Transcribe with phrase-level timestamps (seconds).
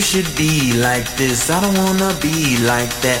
[0.00, 1.50] Should be like this.
[1.50, 3.20] I don't wanna be like that.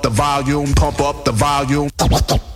[0.00, 2.49] up the volume, pump up the volume.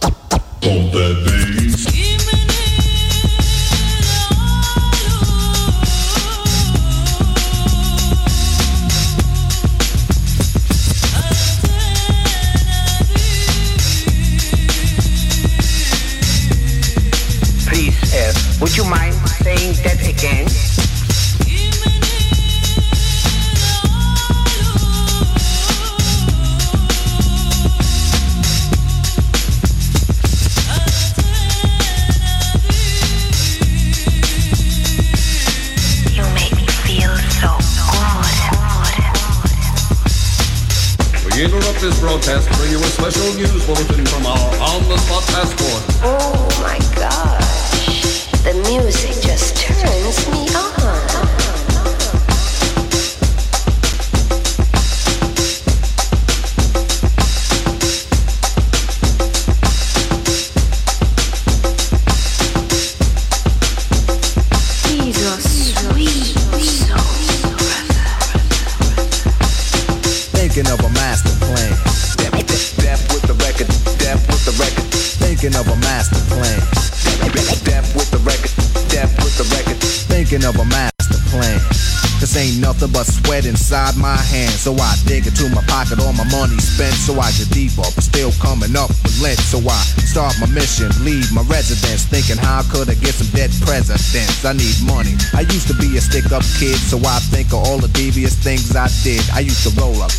[83.24, 84.60] Sweat inside my hands.
[84.60, 86.94] So I dig into my pocket, all my money spent.
[86.94, 89.38] So I get deeper, but still coming up with lint.
[89.40, 92.04] So I start my mission, leave my residence.
[92.04, 94.44] Thinking how could I get some dead presidents?
[94.44, 95.16] I need money.
[95.32, 98.34] I used to be a stick up kid, so I think of all the devious
[98.36, 99.24] things I did.
[99.32, 100.12] I used to roll up,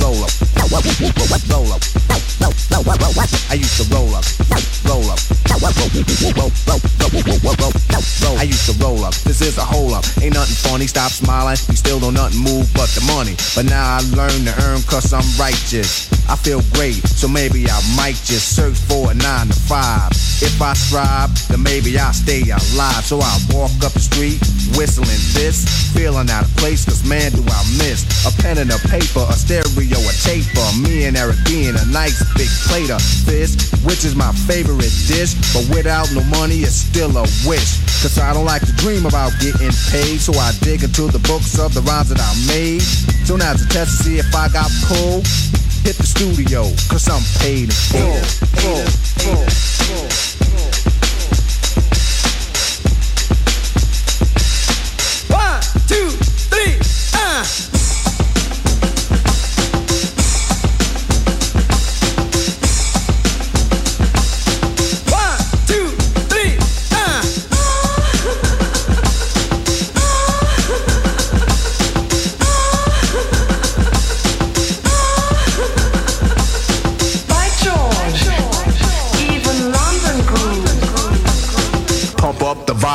[0.00, 1.82] roll up, roll up, roll up.
[3.50, 4.24] I used to roll up,
[4.86, 5.20] roll up,
[5.62, 5.72] roll,
[6.36, 7.81] roll, roll,
[8.22, 9.14] roll, I used to roll up.
[9.26, 10.04] This is a hole up.
[10.22, 10.86] Ain't nothing funny.
[10.86, 11.56] Stop smiling.
[11.68, 13.36] We still don't nothing move but the money.
[13.54, 16.08] But now I learn to earn cause I'm righteous.
[16.28, 20.12] I feel great, so maybe I might just search for a nine to five.
[20.40, 23.04] If I strive, then maybe I'll stay alive.
[23.04, 24.40] So I walk up the street,
[24.78, 28.78] whistling this, feeling out of place, cause man, do I miss a pen and a
[28.88, 30.66] paper, a stereo, a taper.
[30.78, 35.34] Me and Eric being a nice big plate of fish, which is my favorite dish.
[35.52, 37.81] But without no money, it's still a wish.
[38.02, 41.58] Cause I don't like to dream about getting paid, so I dig into the books
[41.58, 42.82] of the rhymes that I made.
[43.26, 45.26] So now to test to see if I got pulled
[45.82, 48.22] hit the studio, cause I'm paid in full.
[48.60, 48.86] full,
[49.18, 50.41] full, full.